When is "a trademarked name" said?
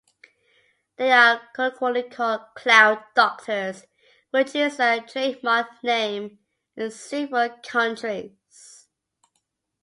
4.79-6.39